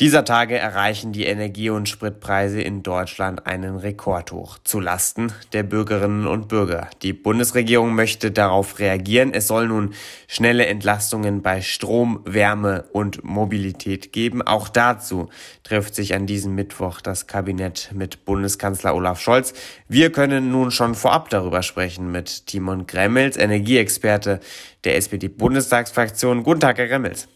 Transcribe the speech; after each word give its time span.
Dieser 0.00 0.24
Tage 0.24 0.56
erreichen 0.56 1.12
die 1.12 1.26
Energie- 1.26 1.68
und 1.68 1.86
Spritpreise 1.86 2.62
in 2.62 2.82
Deutschland 2.82 3.46
einen 3.46 3.76
Rekordhoch 3.76 4.56
zu 4.64 4.80
Lasten 4.80 5.30
der 5.52 5.62
Bürgerinnen 5.62 6.26
und 6.26 6.48
Bürger. 6.48 6.88
Die 7.02 7.12
Bundesregierung 7.12 7.94
möchte 7.94 8.30
darauf 8.30 8.78
reagieren. 8.78 9.34
Es 9.34 9.46
soll 9.46 9.68
nun 9.68 9.92
schnelle 10.26 10.64
Entlastungen 10.64 11.42
bei 11.42 11.60
Strom, 11.60 12.22
Wärme 12.24 12.86
und 12.92 13.24
Mobilität 13.24 14.10
geben. 14.14 14.40
Auch 14.40 14.70
dazu 14.70 15.28
trifft 15.64 15.94
sich 15.94 16.14
an 16.14 16.26
diesem 16.26 16.54
Mittwoch 16.54 17.02
das 17.02 17.26
Kabinett 17.26 17.90
mit 17.92 18.24
Bundeskanzler 18.24 18.94
Olaf 18.94 19.20
Scholz. 19.20 19.52
Wir 19.86 20.10
können 20.10 20.50
nun 20.50 20.70
schon 20.70 20.94
vorab 20.94 21.28
darüber 21.28 21.62
sprechen 21.62 22.10
mit 22.10 22.46
Timon 22.46 22.86
Gremmels, 22.86 23.36
Energieexperte 23.36 24.40
der 24.84 24.96
SPD-Bundestagsfraktion. 24.96 26.42
Guten 26.42 26.60
Tag, 26.60 26.78
Herr 26.78 26.88
Gremmels. 26.88 27.28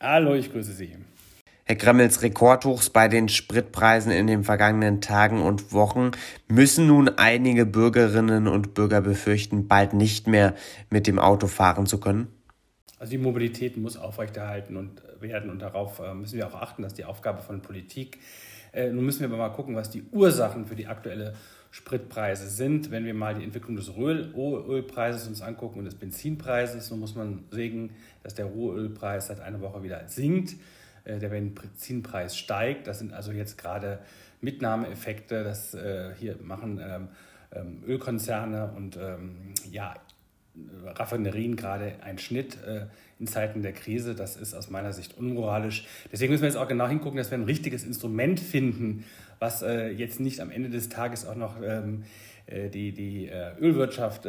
Hallo, 0.00 0.34
ich 0.34 0.50
grüße 0.50 0.72
Sie. 0.72 0.96
Herr 1.66 1.76
Gremmels, 1.76 2.20
Rekordhochs 2.20 2.90
bei 2.90 3.08
den 3.08 3.30
Spritpreisen 3.30 4.12
in 4.12 4.26
den 4.26 4.44
vergangenen 4.44 5.00
Tagen 5.00 5.40
und 5.40 5.72
Wochen 5.72 6.10
müssen 6.46 6.86
nun 6.86 7.08
einige 7.08 7.64
Bürgerinnen 7.64 8.48
und 8.48 8.74
Bürger 8.74 9.00
befürchten, 9.00 9.66
bald 9.66 9.94
nicht 9.94 10.26
mehr 10.26 10.54
mit 10.90 11.06
dem 11.06 11.18
Auto 11.18 11.46
fahren 11.46 11.86
zu 11.86 11.98
können? 11.98 12.28
Also 12.98 13.12
die 13.12 13.18
Mobilität 13.18 13.78
muss 13.78 13.96
aufrechterhalten 13.96 14.76
und 14.76 15.00
werden 15.20 15.48
und 15.48 15.62
darauf 15.62 16.00
äh, 16.00 16.12
müssen 16.12 16.36
wir 16.36 16.46
auch 16.46 16.54
achten, 16.54 16.82
dass 16.82 16.92
die 16.92 17.06
Aufgabe 17.06 17.40
von 17.40 17.62
Politik. 17.62 18.18
Äh, 18.72 18.90
nun 18.90 19.06
müssen 19.06 19.20
wir 19.20 19.28
aber 19.28 19.38
mal 19.38 19.48
gucken, 19.48 19.74
was 19.74 19.88
die 19.88 20.02
Ursachen 20.12 20.66
für 20.66 20.76
die 20.76 20.86
aktuelle 20.86 21.32
Spritpreise 21.70 22.46
sind. 22.46 22.90
Wenn 22.90 23.06
wir 23.06 23.14
mal 23.14 23.34
die 23.34 23.42
Entwicklung 23.42 23.76
des 23.76 23.96
Rohölpreises 23.96 25.26
uns 25.28 25.40
angucken 25.40 25.78
und 25.78 25.86
des 25.86 25.94
Benzinpreises, 25.94 26.86
so 26.86 26.96
muss 26.96 27.14
man 27.14 27.44
sehen, 27.50 27.92
dass 28.22 28.34
der 28.34 28.44
Rohölpreis 28.44 29.28
seit 29.28 29.40
einer 29.40 29.62
Woche 29.62 29.82
wieder 29.82 30.06
sinkt. 30.08 30.56
Äh, 31.04 31.18
der 31.18 31.28
Benzinpreis 31.28 32.36
steigt. 32.36 32.86
Das 32.86 32.98
sind 32.98 33.12
also 33.12 33.32
jetzt 33.32 33.58
gerade 33.58 33.98
Mitnahmeeffekte. 34.40 35.44
Das 35.44 35.74
äh, 35.74 36.14
hier 36.18 36.36
machen 36.42 36.80
ähm, 36.82 37.08
ähm, 37.52 37.82
Ölkonzerne 37.86 38.72
und 38.76 38.96
ähm, 38.96 39.52
ja, 39.70 39.94
Raffinerien 40.86 41.56
gerade 41.56 41.94
einen 42.02 42.18
Schnitt 42.18 42.56
äh, 42.64 42.86
in 43.18 43.26
Zeiten 43.26 43.62
der 43.62 43.72
Krise. 43.72 44.14
Das 44.14 44.36
ist 44.36 44.54
aus 44.54 44.70
meiner 44.70 44.92
Sicht 44.92 45.16
unmoralisch. 45.18 45.86
Deswegen 46.10 46.32
müssen 46.32 46.42
wir 46.42 46.48
jetzt 46.48 46.56
auch 46.56 46.68
genau 46.68 46.88
hingucken, 46.88 47.18
dass 47.18 47.30
wir 47.30 47.38
ein 47.38 47.44
richtiges 47.44 47.84
Instrument 47.84 48.40
finden, 48.40 49.04
was 49.40 49.62
jetzt 49.62 50.20
nicht 50.20 50.40
am 50.40 50.50
Ende 50.50 50.70
des 50.70 50.88
Tages 50.88 51.26
auch 51.26 51.34
noch 51.34 51.56
die, 52.48 52.92
die 52.92 53.30
Ölwirtschaft 53.60 54.26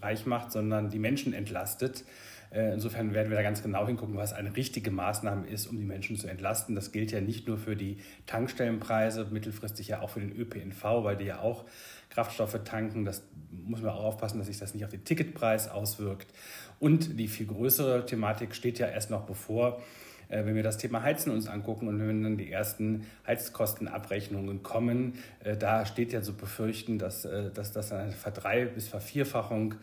reich 0.00 0.26
macht, 0.26 0.52
sondern 0.52 0.90
die 0.90 0.98
Menschen 0.98 1.32
entlastet. 1.32 2.04
Äh, 2.50 2.72
insofern 2.72 3.14
werden 3.14 3.30
wir 3.30 3.36
da 3.36 3.42
ganz 3.42 3.62
genau 3.62 3.86
hingucken, 3.86 4.16
was 4.16 4.32
eine 4.32 4.56
richtige 4.56 4.90
Maßnahme 4.90 5.46
ist, 5.46 5.66
um 5.66 5.78
die 5.78 5.84
Menschen 5.84 6.16
zu 6.16 6.28
entlasten. 6.28 6.74
Das 6.74 6.92
gilt 6.92 7.12
ja 7.12 7.20
nicht 7.20 7.46
nur 7.48 7.58
für 7.58 7.76
die 7.76 7.98
Tankstellenpreise, 8.26 9.26
mittelfristig 9.30 9.88
ja 9.88 10.00
auch 10.00 10.10
für 10.10 10.20
den 10.20 10.32
ÖPNV, 10.36 10.82
weil 10.82 11.16
die 11.16 11.26
ja 11.26 11.40
auch 11.40 11.64
Kraftstoffe 12.10 12.58
tanken. 12.64 13.04
Das 13.04 13.22
muss 13.50 13.82
man 13.82 13.90
auch 13.90 14.04
aufpassen, 14.04 14.38
dass 14.38 14.46
sich 14.46 14.58
das 14.58 14.74
nicht 14.74 14.84
auf 14.84 14.90
den 14.90 15.04
Ticketpreis 15.04 15.68
auswirkt. 15.68 16.32
Und 16.78 17.18
die 17.18 17.28
viel 17.28 17.46
größere 17.46 18.06
Thematik 18.06 18.54
steht 18.54 18.78
ja 18.78 18.86
erst 18.86 19.10
noch 19.10 19.22
bevor 19.22 19.82
äh, 20.28 20.44
wenn 20.44 20.54
wir 20.54 20.62
das 20.62 20.78
Thema 20.78 21.02
Heizen 21.02 21.30
uns 21.32 21.48
angucken 21.48 21.88
und 21.88 21.98
wenn 21.98 22.22
dann 22.22 22.36
die 22.36 22.50
ersten 22.50 23.06
Heizkostenabrechnungen 23.26 24.62
kommen, 24.62 25.14
äh, 25.44 25.56
da 25.56 25.86
steht 25.86 26.12
ja 26.12 26.22
zu 26.22 26.34
befürchten, 26.34 26.98
dass, 26.98 27.28
dass 27.54 27.72
das 27.72 27.92
eine 27.92 28.12
Verdrei- 28.12 28.66
bis 28.66 28.88
Vervierfachung 28.88 29.74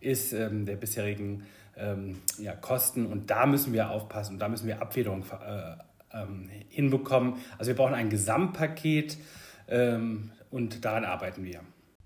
ist 0.00 0.32
ähm, 0.32 0.66
der 0.66 0.76
bisherigen 0.76 1.44
ähm, 1.76 2.16
ja, 2.38 2.54
Kosten. 2.54 3.06
Und 3.06 3.30
da 3.30 3.46
müssen 3.46 3.72
wir 3.72 3.90
aufpassen 3.90 4.34
und 4.34 4.38
da 4.40 4.48
müssen 4.48 4.66
wir 4.66 4.82
Abfederung 4.82 5.22
äh, 5.22 5.76
ähm, 6.12 6.48
hinbekommen. 6.68 7.34
Also 7.58 7.70
wir 7.70 7.76
brauchen 7.76 7.94
ein 7.94 8.10
Gesamtpaket 8.10 9.16
ähm, 9.68 10.30
und 10.50 10.84
daran 10.84 11.04
arbeiten 11.04 11.44
wir. 11.44 11.60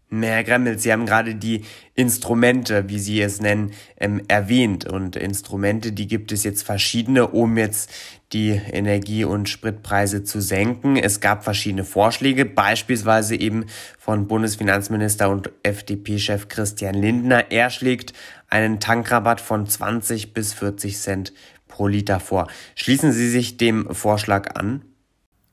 Herr 0.08 0.44
Gremmels, 0.44 0.84
Sie 0.84 0.92
haben 0.92 1.04
gerade 1.04 1.34
die 1.34 1.64
Instrumente, 1.94 2.89
wie 2.89 2.98
Sie 3.00 3.20
es 3.20 3.40
nennen, 3.40 3.72
ähm, 3.98 4.22
erwähnt. 4.28 4.84
Und 4.84 5.17
Instrumente, 5.17 5.92
die 5.92 6.06
gibt 6.06 6.30
es 6.30 6.44
jetzt 6.44 6.62
verschiedene, 6.62 7.27
um 7.27 7.56
jetzt 7.58 7.90
die 8.33 8.50
Energie- 8.50 9.24
und 9.24 9.48
Spritpreise 9.48 10.22
zu 10.22 10.40
senken. 10.40 10.96
Es 10.96 11.20
gab 11.20 11.42
verschiedene 11.42 11.84
Vorschläge, 11.84 12.45
beispielsweise 12.45 13.34
eben 13.34 13.66
von 13.98 14.28
Bundesfinanzminister 14.28 15.28
und 15.28 15.50
FDP-Chef 15.64 16.48
Christian 16.48 16.95
Lindner. 16.95 17.50
Er 17.50 17.70
schlägt 17.70 18.12
einen 18.48 18.78
Tankrabatt 18.78 19.40
von 19.40 19.66
20 19.66 20.34
bis 20.34 20.55
40 20.55 20.98
Cent 20.98 21.33
pro 21.66 21.89
Liter 21.89 22.20
vor. 22.20 22.46
Schließen 22.77 23.12
Sie 23.12 23.28
sich 23.28 23.56
dem 23.56 23.92
Vorschlag 23.92 24.55
an? 24.55 24.83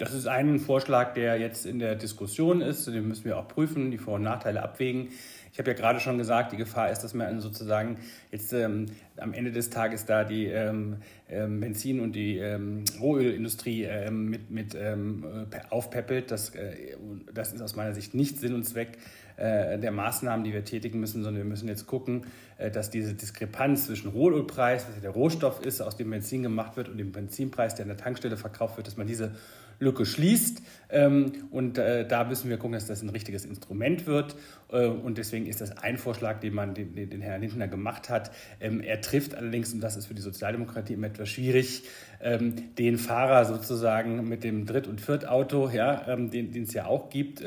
Das 0.04 0.14
ist 0.14 0.28
ein 0.28 0.60
Vorschlag, 0.60 1.14
der 1.14 1.40
jetzt 1.40 1.66
in 1.66 1.80
der 1.80 1.96
Diskussion 1.96 2.60
ist. 2.60 2.86
Den 2.88 3.08
müssen 3.08 3.24
wir 3.24 3.38
auch 3.38 3.48
prüfen, 3.48 3.90
die 3.90 3.98
Vor- 3.98 4.16
und 4.16 4.24
Nachteile 4.24 4.62
abwägen. 4.62 5.08
Ich 5.54 5.60
habe 5.60 5.72
ja 5.72 5.78
gerade 5.78 6.02
schon 6.02 6.18
gesagt, 6.18 6.52
die 6.52 6.58
Gefahr 6.58 6.92
ist, 6.92 7.06
dass 7.06 7.14
man 7.14 7.40
sozusagen 7.40 7.98
jetzt 8.30 8.52
ähm, 8.52 8.88
am 9.16 9.34
Ende 9.34 9.54
des 9.54 9.70
Tages 9.70 10.06
da 10.06 10.26
die 10.26 10.48
ähm, 10.48 10.98
ähm, 11.30 11.62
Benzin- 11.62 12.02
und 12.02 12.18
die 12.18 12.38
ähm, 12.38 12.84
Rohölindustrie 13.00 13.84
ähm, 13.84 14.30
mit, 14.30 14.52
mit 14.52 14.76
ähm, 14.76 15.48
aufpeppelt. 15.70 16.32
Das, 16.32 16.50
äh, 16.50 16.98
das 17.34 17.54
ist 17.54 17.62
aus 17.62 17.78
meiner 17.78 17.94
Sicht 17.94 18.14
nicht 18.14 18.40
Sinn 18.40 18.56
und 18.56 18.66
Zweck 18.66 18.98
äh, 19.38 19.80
der 19.80 19.92
Maßnahmen, 19.92 20.44
die 20.44 20.54
wir 20.54 20.64
tätigen 20.64 21.00
müssen, 21.00 21.24
sondern 21.24 21.44
wir 21.44 21.50
müssen 21.50 21.68
jetzt 21.68 21.88
gucken, 21.88 22.26
äh, 22.58 22.70
dass 22.70 22.90
diese 22.90 23.14
Diskrepanz 23.14 23.88
zwischen 23.88 24.10
Rohölpreis, 24.10 24.88
was 24.88 25.02
der 25.02 25.10
Rohstoff 25.10 25.66
ist, 25.66 25.82
aus 25.82 25.98
dem 25.98 26.10
Benzin 26.10 26.44
gemacht 26.44 26.78
wird, 26.78 26.90
und 26.90 26.98
dem 26.98 27.12
Benzinpreis, 27.12 27.76
der 27.76 27.84
an 27.84 27.90
der 27.90 27.98
Tankstelle 27.98 28.38
verkauft 28.38 28.78
wird, 28.78 28.88
dass 28.88 28.98
man 28.98 29.08
diese 29.08 29.32
Lücke 29.80 30.06
schließt. 30.06 30.62
Ähm, 30.90 31.32
und 31.52 31.78
äh, 31.78 32.08
da 32.08 32.24
müssen 32.24 32.50
wir 32.50 32.58
gucken, 32.58 32.74
dass 32.74 32.86
das 32.86 33.02
ein 33.02 33.10
richtiges 33.10 33.46
Instrument 33.46 34.06
wird. 34.06 34.36
Und 34.70 35.20
deswegen 35.20 35.46
ist 35.46 35.62
das 35.62 35.78
ein 35.78 36.00
Vorschlag, 36.00 36.40
den 36.40 36.56
man 36.56 36.74
den, 36.74 36.96
den 36.96 37.22
Herrn 37.22 37.42
Lindner 37.42 37.68
gemacht 37.68 38.10
hat. 38.10 38.32
Ähm, 38.60 38.82
er 38.82 39.02
trifft 39.02 39.36
allerdings, 39.36 39.72
und 39.72 39.82
das 39.82 39.96
ist 39.96 40.08
für 40.08 40.16
die 40.16 40.22
Sozialdemokratie 40.22 40.94
immer 40.94 41.08
etwas 41.08 41.30
schwierig, 41.30 41.84
ähm, 42.24 42.74
den 42.80 42.98
Fahrer 42.98 43.46
sozusagen 43.46 44.28
mit 44.28 44.44
dem 44.44 44.66
Dritt- 44.66 44.88
und 44.88 45.00
Viertauto, 45.00 45.70
ja, 45.70 46.16
den 46.16 46.64
es 46.64 46.74
ja 46.74 46.88
auch 46.88 47.12
gibt, 47.12 47.44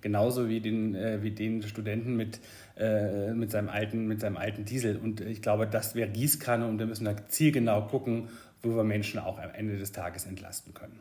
genauso 0.00 0.48
wie 0.48 0.60
den, 0.60 0.94
wie 1.22 1.30
den 1.30 1.62
Studenten 1.62 2.16
mit 2.16 2.40
mit 3.34 3.50
seinem 3.50 3.68
alten, 3.68 4.06
mit 4.06 4.20
seinem 4.20 4.38
alten 4.38 4.64
Diesel. 4.64 4.96
Und 4.96 5.20
ich 5.20 5.42
glaube, 5.42 5.66
das 5.66 5.94
wäre 5.94 6.08
Gießkanne 6.08 6.66
und 6.66 6.78
wir 6.78 6.86
müssen 6.86 7.04
da 7.04 7.14
zielgenau 7.28 7.82
gucken, 7.86 8.30
wo 8.62 8.74
wir 8.74 8.82
Menschen 8.82 9.20
auch 9.20 9.38
am 9.38 9.50
Ende 9.50 9.76
des 9.76 9.92
Tages 9.92 10.26
entlasten 10.26 10.72
können. 10.72 10.98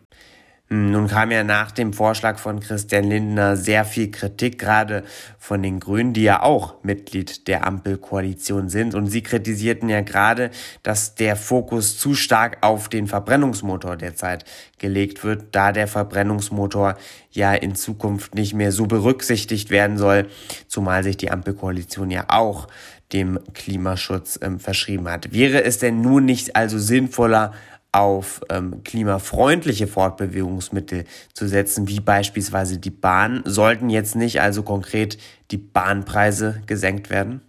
Nun 0.73 1.09
kam 1.09 1.31
ja 1.31 1.43
nach 1.43 1.71
dem 1.71 1.91
Vorschlag 1.91 2.39
von 2.39 2.61
Christian 2.61 3.03
Lindner 3.03 3.57
sehr 3.57 3.83
viel 3.83 4.09
Kritik, 4.09 4.57
gerade 4.57 5.03
von 5.37 5.61
den 5.61 5.81
Grünen, 5.81 6.13
die 6.13 6.23
ja 6.23 6.43
auch 6.43 6.81
Mitglied 6.81 7.49
der 7.49 7.67
Ampelkoalition 7.67 8.69
sind. 8.69 8.95
Und 8.95 9.07
sie 9.07 9.21
kritisierten 9.21 9.89
ja 9.89 9.99
gerade, 9.99 10.49
dass 10.81 11.13
der 11.15 11.35
Fokus 11.35 11.97
zu 11.97 12.15
stark 12.15 12.59
auf 12.61 12.87
den 12.87 13.07
Verbrennungsmotor 13.07 13.97
derzeit 13.97 14.45
gelegt 14.77 15.25
wird, 15.25 15.47
da 15.51 15.73
der 15.73 15.89
Verbrennungsmotor 15.89 16.95
ja 17.31 17.53
in 17.53 17.75
Zukunft 17.75 18.33
nicht 18.35 18.53
mehr 18.53 18.71
so 18.71 18.85
berücksichtigt 18.85 19.71
werden 19.71 19.97
soll, 19.97 20.29
zumal 20.69 21.03
sich 21.03 21.17
die 21.17 21.31
Ampelkoalition 21.31 22.09
ja 22.11 22.27
auch 22.29 22.69
dem 23.11 23.39
Klimaschutz 23.53 24.39
ähm, 24.41 24.59
verschrieben 24.59 25.09
hat. 25.09 25.33
Wäre 25.33 25.63
es 25.63 25.79
denn 25.79 25.99
nun 25.99 26.23
nicht 26.23 26.55
also 26.55 26.79
sinnvoller, 26.79 27.53
auf 27.91 28.41
ähm, 28.49 28.83
klimafreundliche 28.83 29.87
Fortbewegungsmittel 29.87 31.05
zu 31.33 31.47
setzen, 31.47 31.87
wie 31.87 31.99
beispielsweise 31.99 32.77
die 32.77 32.89
Bahn, 32.89 33.41
sollten 33.45 33.89
jetzt 33.89 34.15
nicht 34.15 34.41
also 34.41 34.63
konkret 34.63 35.17
die 35.51 35.57
Bahnpreise 35.57 36.61
gesenkt 36.67 37.09
werden? 37.09 37.41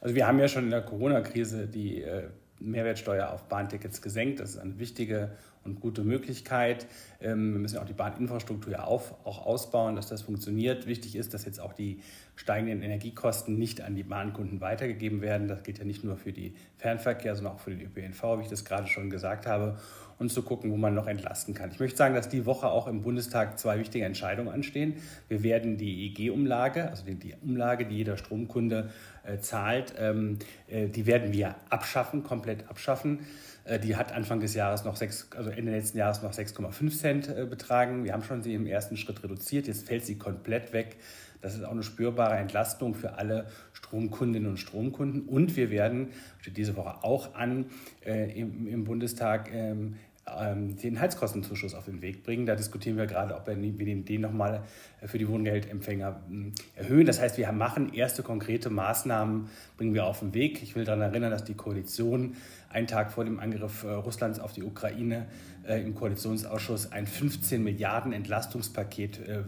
Also 0.00 0.14
wir 0.14 0.26
haben 0.26 0.38
ja 0.38 0.48
schon 0.48 0.64
in 0.64 0.70
der 0.70 0.82
Corona-Krise 0.82 1.66
die 1.66 2.02
äh, 2.02 2.28
Mehrwertsteuer 2.60 3.30
auf 3.30 3.44
Bahntickets 3.44 4.00
gesenkt. 4.00 4.40
Das 4.40 4.50
ist 4.50 4.58
eine 4.58 4.78
wichtige 4.78 5.30
und 5.64 5.80
gute 5.80 6.02
Möglichkeit. 6.02 6.86
Ähm, 7.20 7.52
wir 7.52 7.60
müssen 7.60 7.78
auch 7.78 7.84
die 7.84 7.92
Bahninfrastruktur 7.92 8.72
ja 8.72 8.84
auch 8.84 9.12
ausbauen, 9.24 9.96
dass 9.96 10.08
das 10.08 10.22
funktioniert. 10.22 10.86
Wichtig 10.86 11.16
ist, 11.16 11.34
dass 11.34 11.44
jetzt 11.44 11.60
auch 11.60 11.72
die 11.72 12.00
steigenden 12.36 12.82
Energiekosten 12.82 13.58
nicht 13.58 13.82
an 13.82 13.94
die 13.94 14.02
Bahnkunden 14.02 14.60
weitergegeben 14.60 15.20
werden. 15.20 15.48
Das 15.48 15.62
gilt 15.62 15.78
ja 15.78 15.84
nicht 15.84 16.04
nur 16.04 16.16
für 16.16 16.32
die 16.32 16.54
Fernverkehr, 16.78 17.36
sondern 17.36 17.54
auch 17.54 17.60
für 17.60 17.70
den 17.70 17.82
ÖPNV, 17.82 18.38
wie 18.38 18.42
ich 18.42 18.48
das 18.48 18.64
gerade 18.64 18.86
schon 18.86 19.10
gesagt 19.10 19.46
habe. 19.46 19.78
Und 20.18 20.30
zu 20.30 20.42
gucken, 20.42 20.70
wo 20.70 20.76
man 20.76 20.94
noch 20.94 21.06
entlasten 21.06 21.54
kann. 21.54 21.70
Ich 21.70 21.80
möchte 21.80 21.96
sagen, 21.96 22.14
dass 22.14 22.28
die 22.28 22.44
Woche 22.44 22.66
auch 22.66 22.86
im 22.88 23.00
Bundestag 23.00 23.58
zwei 23.58 23.78
wichtige 23.78 24.04
Entscheidungen 24.04 24.50
anstehen. 24.50 24.96
Wir 25.28 25.42
werden 25.42 25.78
die 25.78 26.08
EG-Umlage, 26.08 26.90
also 26.90 27.04
die, 27.06 27.34
Umlage, 27.42 27.86
die 27.86 27.96
jeder 27.96 28.18
Stromkunde 28.18 28.90
äh, 29.24 29.38
zahlt, 29.38 29.94
ähm, 29.98 30.38
äh, 30.68 30.88
die 30.88 31.06
werden 31.06 31.32
wir 31.32 31.54
abschaffen, 31.70 32.22
komplett 32.22 32.68
abschaffen. 32.68 33.20
Äh, 33.64 33.78
die 33.78 33.96
hat 33.96 34.12
Anfang 34.12 34.40
des 34.40 34.54
Jahres 34.54 34.84
noch 34.84 34.96
sechs, 34.96 35.28
also 35.36 35.50
Ende 35.50 35.72
letzten 35.72 35.98
Jahres 35.98 36.22
noch 36.22 36.32
6,5 36.32 36.98
Cent 36.98 37.28
äh, 37.28 37.46
betragen. 37.46 38.04
Wir 38.04 38.12
haben 38.12 38.22
schon 38.22 38.42
sie 38.42 38.54
im 38.54 38.66
ersten 38.66 38.96
Schritt 38.96 39.22
reduziert. 39.22 39.66
Jetzt 39.66 39.86
fällt 39.86 40.04
sie 40.04 40.16
komplett 40.18 40.72
weg. 40.72 40.96
Das 41.40 41.54
ist 41.54 41.64
auch 41.64 41.70
eine 41.70 41.82
spürbare 41.82 42.36
Entlastung 42.36 42.94
für 42.94 43.14
alle 43.14 43.46
Stromkundinnen 43.72 44.50
und 44.50 44.58
Stromkunden. 44.58 45.22
Und 45.22 45.56
wir 45.56 45.70
werden, 45.70 46.08
steht 46.40 46.56
diese 46.56 46.76
Woche 46.76 47.02
auch 47.02 47.34
an, 47.34 47.66
äh, 48.04 48.38
im, 48.38 48.66
im, 48.66 48.84
Bundestag 48.84 49.50
ähm, 49.52 49.96
ähm, 50.38 50.76
den 50.76 51.00
Heizkostenzuschuss 51.00 51.74
auf 51.74 51.86
den 51.86 52.02
Weg 52.02 52.22
bringen. 52.22 52.46
Da 52.46 52.54
diskutieren 52.54 52.96
wir 52.96 53.06
gerade, 53.06 53.34
ob 53.34 53.46
wir 53.46 53.54
den, 53.54 54.04
den 54.04 54.20
nochmal 54.20 54.62
für 55.04 55.18
die 55.18 55.28
Wohngeldempfänger 55.28 56.20
hm, 56.28 56.52
erhöhen. 56.76 57.06
Das 57.06 57.20
heißt, 57.20 57.38
wir 57.38 57.50
machen 57.52 57.92
erste 57.92 58.22
konkrete 58.22 58.70
Maßnahmen, 58.70 59.48
bringen 59.76 59.94
wir 59.94 60.06
auf 60.06 60.20
den 60.20 60.34
Weg. 60.34 60.62
Ich 60.62 60.76
will 60.76 60.84
daran 60.84 61.02
erinnern, 61.02 61.30
dass 61.30 61.44
die 61.44 61.54
Koalition 61.54 62.36
einen 62.68 62.86
Tag 62.86 63.12
vor 63.12 63.24
dem 63.24 63.40
Angriff 63.40 63.84
äh, 63.84 63.88
Russlands 63.88 64.38
auf 64.38 64.52
die 64.52 64.62
Ukraine 64.62 65.26
äh, 65.66 65.82
im 65.82 65.94
Koalitionsausschuss 65.94 66.92
ein 66.92 67.06
15 67.06 67.62
Milliarden 67.62 68.12
Entlastungspaket 68.12 69.18
äh, 69.26 69.42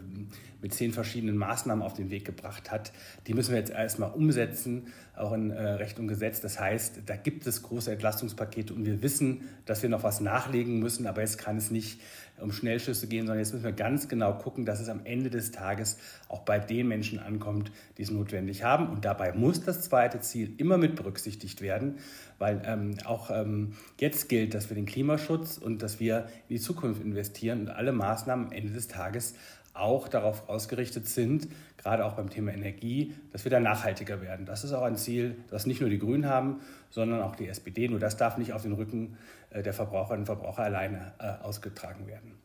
mit 0.60 0.72
zehn 0.72 0.92
verschiedenen 0.92 1.36
Maßnahmen 1.36 1.82
auf 1.82 1.94
den 1.94 2.10
Weg 2.10 2.24
gebracht 2.24 2.70
hat. 2.70 2.92
Die 3.26 3.34
müssen 3.34 3.50
wir 3.50 3.58
jetzt 3.58 3.72
erstmal 3.72 4.12
umsetzen, 4.12 4.92
auch 5.16 5.32
in 5.32 5.50
Recht 5.50 5.98
und 5.98 6.06
Gesetz. 6.06 6.40
Das 6.40 6.60
heißt, 6.60 7.00
da 7.04 7.16
gibt 7.16 7.48
es 7.48 7.64
große 7.64 7.90
Entlastungspakete 7.90 8.72
und 8.72 8.86
wir 8.86 9.02
wissen, 9.02 9.48
dass 9.66 9.82
wir 9.82 9.90
noch 9.90 10.04
was 10.04 10.20
nachlegen 10.20 10.78
müssen, 10.78 11.08
aber 11.08 11.20
jetzt 11.20 11.36
kann 11.36 11.56
es 11.56 11.72
nicht 11.72 12.00
um 12.42 12.52
Schnellschüsse 12.52 13.06
gehen, 13.06 13.26
sondern 13.26 13.38
jetzt 13.38 13.52
müssen 13.52 13.64
wir 13.64 13.72
ganz 13.72 14.08
genau 14.08 14.34
gucken, 14.34 14.64
dass 14.64 14.80
es 14.80 14.88
am 14.88 15.00
Ende 15.04 15.30
des 15.30 15.50
Tages 15.50 15.98
auch 16.28 16.40
bei 16.40 16.58
den 16.58 16.88
Menschen 16.88 17.18
ankommt, 17.18 17.72
die 17.96 18.02
es 18.02 18.10
notwendig 18.10 18.64
haben. 18.64 18.88
Und 18.88 19.04
dabei 19.04 19.32
muss 19.32 19.62
das 19.62 19.82
zweite 19.82 20.20
Ziel 20.20 20.52
immer 20.58 20.78
mit 20.78 20.96
berücksichtigt 20.96 21.62
werden, 21.62 21.98
weil 22.38 22.62
ähm, 22.64 22.96
auch 23.04 23.30
ähm, 23.30 23.74
jetzt 23.98 24.28
gilt, 24.28 24.54
dass 24.54 24.68
wir 24.68 24.74
den 24.74 24.86
Klimaschutz 24.86 25.58
und 25.58 25.82
dass 25.82 26.00
wir 26.00 26.26
in 26.48 26.56
die 26.56 26.60
Zukunft 26.60 27.02
investieren 27.02 27.60
und 27.62 27.70
alle 27.70 27.92
Maßnahmen 27.92 28.46
am 28.46 28.52
Ende 28.52 28.72
des 28.72 28.88
Tages 28.88 29.34
auch 29.74 30.08
darauf 30.08 30.48
ausgerichtet 30.48 31.06
sind, 31.06 31.48
gerade 31.78 32.04
auch 32.04 32.12
beim 32.14 32.30
Thema 32.30 32.52
Energie, 32.52 33.14
dass 33.32 33.44
wir 33.44 33.50
da 33.50 33.60
nachhaltiger 33.60 34.20
werden. 34.20 34.44
Das 34.46 34.64
ist 34.64 34.72
auch 34.72 34.82
ein 34.82 34.96
Ziel, 34.96 35.36
das 35.50 35.66
nicht 35.66 35.80
nur 35.80 35.90
die 35.90 35.98
Grünen 35.98 36.26
haben, 36.26 36.60
sondern 36.90 37.22
auch 37.22 37.36
die 37.36 37.48
SPD. 37.48 37.88
Nur 37.88 37.98
das 37.98 38.16
darf 38.16 38.36
nicht 38.36 38.52
auf 38.52 38.62
den 38.62 38.72
Rücken 38.72 39.16
äh, 39.50 39.62
der 39.62 39.72
Verbraucherinnen 39.72 40.22
und 40.22 40.26
Verbraucher 40.26 40.64
alleine 40.64 41.12
äh, 41.18 41.42
ausgetragen 41.42 42.06
werden. 42.06 42.41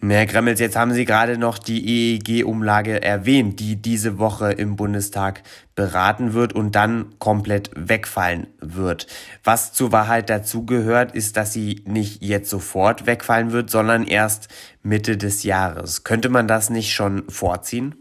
Herr 0.00 0.26
Gremmels, 0.26 0.60
jetzt 0.60 0.76
haben 0.76 0.92
Sie 0.92 1.04
gerade 1.04 1.38
noch 1.38 1.58
die 1.58 2.14
EEG-Umlage 2.14 3.02
erwähnt, 3.02 3.58
die 3.58 3.76
diese 3.76 4.18
Woche 4.18 4.52
im 4.52 4.76
Bundestag 4.76 5.42
beraten 5.74 6.34
wird 6.34 6.52
und 6.52 6.76
dann 6.76 7.18
komplett 7.18 7.70
wegfallen 7.74 8.46
wird. 8.60 9.08
Was 9.42 9.72
zur 9.72 9.90
Wahrheit 9.90 10.30
dazugehört, 10.30 11.16
ist, 11.16 11.36
dass 11.36 11.52
sie 11.52 11.82
nicht 11.84 12.22
jetzt 12.22 12.48
sofort 12.48 13.06
wegfallen 13.06 13.50
wird, 13.50 13.70
sondern 13.70 14.06
erst 14.06 14.48
Mitte 14.84 15.16
des 15.16 15.42
Jahres. 15.42 16.04
Könnte 16.04 16.28
man 16.28 16.46
das 16.46 16.70
nicht 16.70 16.94
schon 16.94 17.28
vorziehen? 17.28 17.96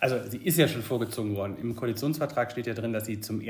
Also 0.00 0.16
sie 0.28 0.38
ist 0.38 0.58
ja 0.58 0.66
schon 0.66 0.82
vorgezogen 0.82 1.36
worden. 1.36 1.56
Im 1.60 1.76
Koalitionsvertrag 1.76 2.52
steht 2.52 2.66
ja 2.66 2.74
drin, 2.74 2.94
dass 2.94 3.04
sie 3.04 3.20
zum 3.20 3.42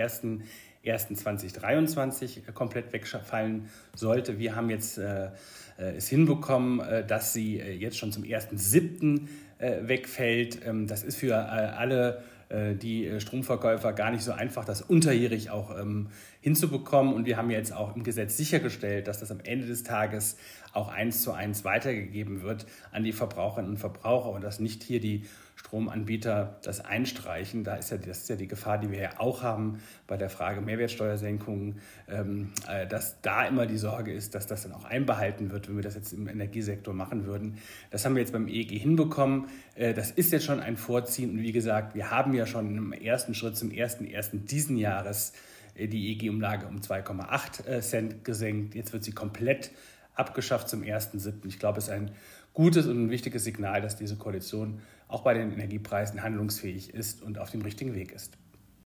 1.1.2023 0.85 2.53
komplett 2.53 2.93
wegfallen 2.93 3.69
sollte. 3.95 4.39
Wir 4.39 4.55
haben 4.55 4.71
jetzt 4.71 4.99
äh, 4.99 5.31
äh, 5.79 5.97
es 5.97 6.09
hinbekommen, 6.09 6.81
äh, 6.81 7.07
dass 7.07 7.33
sie 7.33 7.59
äh, 7.59 7.73
jetzt 7.73 7.99
schon 7.99 8.13
zum 8.13 8.23
1.7. 8.23 9.29
wegfällt. 9.59 10.67
Ähm, 10.67 10.87
das 10.87 11.03
ist 11.03 11.17
für 11.17 11.37
alle 11.37 12.23
die 12.51 13.11
Stromverkäufer 13.19 13.95
gar 13.95 14.11
nicht 14.11 14.23
so 14.23 14.31
einfach, 14.31 14.65
das 14.65 14.83
unterjährig 14.83 15.51
auch 15.51 15.77
ähm, 15.77 16.09
hinzubekommen. 16.41 17.15
Und 17.15 17.25
wir 17.25 17.37
haben 17.37 17.51
jetzt 17.51 17.73
auch 17.73 17.97
im 17.97 18.05
Gesetz 18.05 18.37
sichergestellt, 18.37 19.09
dass 19.09 19.19
das 19.19 19.31
am 19.33 19.41
Ende 19.41 19.67
des 19.67 19.83
Tages 19.83 20.37
auch 20.73 20.89
eins 20.89 21.23
zu 21.23 21.33
eins 21.33 21.65
weitergegeben 21.65 22.43
wird 22.43 22.67
an 22.93 23.03
die 23.03 23.13
Verbraucherinnen 23.13 23.73
und 23.73 23.79
Verbraucher 23.79 24.31
und 24.31 24.45
dass 24.45 24.61
nicht 24.61 24.83
hier 24.85 25.01
die 25.01 25.25
Stromanbieter 25.57 26.59
das 26.63 26.85
einstreichen. 26.85 27.65
Da 27.65 27.77
ist 27.77 27.91
ja, 27.91 27.97
das 27.97 28.19
ist 28.19 28.29
ja 28.29 28.37
die 28.37 28.49
Gefahr, 28.49 28.79
die 28.79 28.91
wir 28.91 29.01
ja 29.01 29.11
auch 29.19 29.43
haben 29.43 29.81
bei 30.07 30.17
der 30.17 30.31
Frage 30.31 30.61
Mehrwertsteuersenkungen, 30.61 31.81
ähm, 32.09 32.51
äh, 32.69 32.87
dass 32.87 33.21
da 33.23 33.47
immer 33.47 33.67
die 33.67 33.79
Sorge 33.79 34.13
ist, 34.13 34.35
dass 34.35 34.47
das 34.47 34.63
dann 34.63 34.73
auch 34.73 34.85
einbehalten 34.85 35.51
wird, 35.51 35.69
wenn 35.69 35.77
wir 35.77 35.83
das 35.83 35.95
jetzt 35.95 36.13
im 36.13 36.29
Energiesektor 36.29 36.93
machen 36.93 37.27
würden. 37.27 37.59
Das 37.91 38.05
haben 38.05 38.15
wir 38.15 38.21
jetzt 38.21 38.33
beim 38.33 38.49
EEG 38.49 38.79
hinbekommen. 38.79 39.47
Äh, 39.75 39.95
das 39.95 40.11
ist 40.11 40.33
jetzt 40.33 40.45
schon 40.45 40.61
ein 40.61 40.77
Vorziehen. 40.77 41.31
Und 41.31 41.43
wie 41.43 41.53
gesagt, 41.53 41.95
wir 41.95 42.11
haben 42.11 42.35
ja 42.35 42.47
schon 42.47 42.77
im 42.77 42.93
ersten 42.93 43.35
Schritt 43.35 43.57
zum 43.57 43.71
1.1. 43.71 44.47
diesen 44.47 44.77
Jahres 44.77 45.33
äh, 45.75 45.89
die 45.89 46.13
EEG-Umlage 46.13 46.67
um 46.67 46.81
2,8 46.81 47.67
äh, 47.67 47.81
Cent 47.81 48.25
gesenkt. 48.25 48.75
Jetzt 48.75 48.93
wird 48.93 49.05
sie 49.05 49.13
komplett 49.13 49.71
abgeschafft 50.15 50.69
zum 50.69 50.83
1.7. 50.83 51.47
Ich 51.47 51.59
glaube, 51.59 51.79
es 51.79 51.85
ist 51.85 51.91
ein 51.91 52.11
gutes 52.53 52.87
und 52.87 53.07
ein 53.07 53.11
wichtiges 53.11 53.45
Signal, 53.45 53.83
dass 53.83 53.97
diese 53.97 54.17
Koalition 54.17 54.81
auch 55.09 55.23
bei 55.23 55.35
den 55.35 55.53
Energiepreisen 55.53 56.23
handlungsfähig 56.23 56.95
ist 56.95 57.23
und 57.23 57.39
auf 57.39 57.51
dem 57.51 57.63
richtigen 57.63 57.95
Weg 57.95 58.13
ist. 58.13 58.37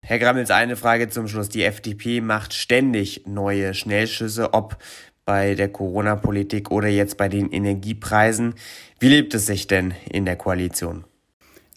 Herr 0.03 0.19
Grammels, 0.19 0.51
eine 0.51 0.77
Frage 0.77 1.09
zum 1.09 1.29
Schluss. 1.29 1.49
Die 1.49 1.65
FDP 1.65 2.21
macht 2.21 2.55
ständig 2.55 3.27
neue 3.27 3.75
Schnellschüsse, 3.75 4.55
ob 4.55 4.79
bei 5.25 5.55
der 5.55 5.69
Corona-Politik 5.69 6.71
oder 6.71 6.89
jetzt 6.89 7.19
bei 7.19 7.29
den 7.29 7.53
Energiepreisen. 7.53 8.55
Wie 8.99 9.09
lebt 9.09 9.35
es 9.35 9.45
sich 9.47 9.67
denn 9.67 9.93
in 10.11 10.25
der 10.25 10.37
Koalition? 10.37 11.05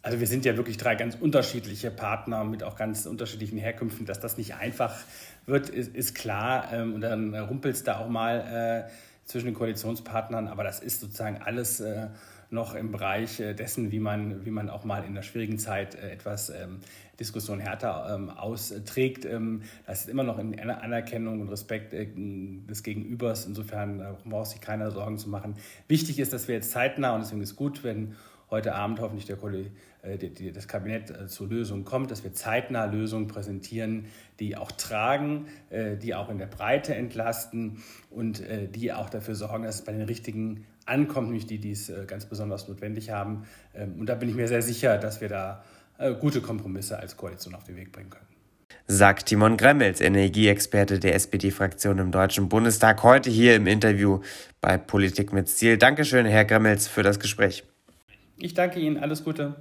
Also 0.04 0.20
wir 0.20 0.28
sind 0.28 0.46
ja 0.46 0.56
wirklich 0.58 0.78
drei 0.78 0.96
ganz 0.96 1.16
unterschiedliche 1.16 1.92
Partner 1.92 2.44
mit 2.44 2.64
auch 2.64 2.76
ganz 2.76 3.06
unterschiedlichen 3.06 3.58
Herkünften. 3.58 4.06
Dass 4.06 4.20
das 4.20 4.38
nicht 4.38 4.56
einfach 4.56 4.96
wird, 5.46 5.70
ist, 5.70 5.96
ist 5.96 6.16
klar. 6.16 6.70
Ähm, 6.72 6.94
und 6.94 7.02
dann 7.02 7.36
rumpelt 7.36 7.76
es 7.76 7.84
da 7.84 8.00
auch 8.00 8.08
mal 8.08 8.88
äh, 8.88 8.92
zwischen 9.26 9.46
den 9.46 9.56
Koalitionspartnern. 9.56 10.48
Aber 10.48 10.64
das 10.64 10.80
ist 10.80 11.02
sozusagen 11.02 11.38
alles 11.38 11.80
äh, 11.80 12.08
noch 12.52 12.76
im 12.76 12.92
Bereich 12.92 13.40
äh, 13.40 13.54
dessen, 13.54 13.92
wie 13.92 14.00
man, 14.00 14.46
wie 14.46 14.52
man 14.52 14.70
auch 14.70 14.84
mal 14.84 15.04
in 15.06 15.16
der 15.16 15.22
schwierigen 15.22 15.58
Zeit 15.58 15.96
äh, 15.96 16.12
etwas 16.12 16.50
ähm, 16.50 16.80
Diskussion 17.20 17.60
härter 17.60 18.14
ähm, 18.14 18.30
austrägt. 18.30 19.26
Ähm, 19.26 19.62
das 19.88 20.02
ist 20.02 20.10
immer 20.10 20.24
noch 20.24 20.38
in 20.38 20.60
Anerkennung 20.60 21.40
und 21.40 21.50
Respekt 21.50 21.94
äh, 21.94 22.08
des 22.14 22.84
Gegenübers. 22.84 23.46
Insofern 23.46 24.02
äh, 24.02 24.14
braucht 24.26 24.52
sich 24.52 24.62
keiner 24.62 24.92
Sorgen 24.92 25.18
zu 25.18 25.30
machen. 25.30 25.56
Wichtig 25.88 26.20
ist, 26.20 26.34
dass 26.34 26.48
wir 26.48 26.56
jetzt 26.56 26.72
zeitnah, 26.72 27.16
und 27.16 27.22
deswegen 27.22 27.42
ist 27.42 27.56
gut, 27.56 27.84
wenn 27.84 28.16
heute 28.52 28.76
Abend 28.76 29.00
hoffentlich 29.00 29.26
der 29.26 29.38
äh, 30.04 30.18
die, 30.18 30.30
die, 30.34 30.52
das 30.52 30.68
Kabinett 30.68 31.10
äh, 31.10 31.28
zu 31.28 31.46
Lösungen 31.46 31.86
kommt, 31.86 32.12
dass 32.12 32.24
wir 32.24 32.34
zeitnah 32.34 32.86
Lösungen 32.86 33.28
präsentieren, 33.28 34.06
die 34.40 34.58
auch 34.58 34.72
tragen, 34.74 35.48
äh, 35.70 35.96
die 35.96 36.14
auch 36.14 36.30
in 36.30 36.38
der 36.38 36.48
Breite 36.48 36.94
entlasten 36.94 37.82
und 38.10 38.42
äh, 38.42 38.68
die 38.68 38.92
auch 38.92 39.10
dafür 39.10 39.36
sorgen, 39.36 39.64
dass 39.64 39.76
es 39.76 39.86
bei 39.86 39.94
den 39.94 40.02
richtigen 40.02 40.66
ankommt, 40.86 41.28
nämlich 41.28 41.48
die, 41.48 41.60
die 41.60 41.72
es 41.72 41.90
äh, 41.90 42.06
ganz 42.06 42.26
besonders 42.26 42.68
notwendig 42.68 43.10
haben. 43.10 43.46
Ähm, 43.74 43.96
und 43.98 44.08
da 44.08 44.16
bin 44.16 44.28
ich 44.28 44.36
mir 44.36 44.50
sehr 44.50 44.62
sicher, 44.62 44.98
dass 44.98 45.22
wir 45.22 45.30
da 45.30 45.64
äh, 45.98 46.14
gute 46.14 46.42
Kompromisse 46.42 47.00
als 47.00 47.16
Koalition 47.16 47.56
auf 47.56 47.64
den 47.64 47.78
Weg 47.78 47.92
bringen 47.92 48.10
können 48.10 48.26
sagt 48.88 49.28
Timon 49.28 49.56
Gremmels, 49.56 50.02
Energieexperte 50.02 51.00
der 51.00 51.16
SPD-Fraktion 51.16 51.98
im 52.00 52.12
Deutschen 52.12 52.50
Bundestag, 52.50 53.04
heute 53.04 53.30
hier 53.30 53.56
im 53.56 53.66
Interview 53.66 54.20
bei 54.60 54.78
Politik 54.78 55.32
mit 55.32 55.48
Ziel. 55.48 55.78
Dankeschön, 55.78 56.26
Herr 56.26 56.44
Gremmels, 56.44 56.90
für 56.90 57.02
das 57.02 57.20
Gespräch. 57.20 57.64
Ich 58.42 58.54
danke 58.56 58.80
Ihnen. 58.80 58.98
Alles 58.98 59.24
Gute. 59.24 59.56